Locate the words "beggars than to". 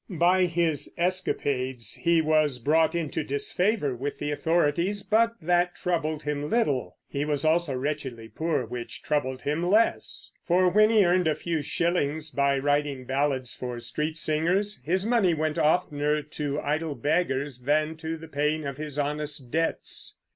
16.95-18.17